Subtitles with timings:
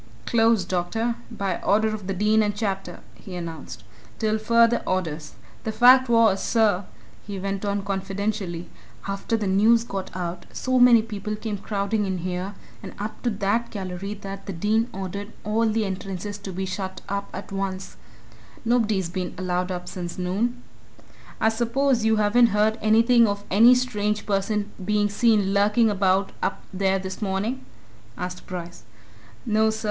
[0.25, 3.83] "Closed, doctor by order of the Dean and Chapter," he announced.
[4.17, 5.33] "Till further orders.
[5.63, 6.85] The fact was, sir,"
[7.27, 8.67] he went on confidentially,
[9.07, 13.29] "after the news got out, so many people came crowding in here and up to
[13.29, 17.95] that gallery that the Dean ordered all the entrances to be shut up at once
[18.65, 20.63] nobody's been allowed up since noon."
[21.39, 26.63] "I suppose you haven't heard anything of any strange person being seen lurking about up
[26.73, 27.63] there this morning?"
[28.17, 28.81] asked Bryce.
[29.45, 29.79] "No, sir.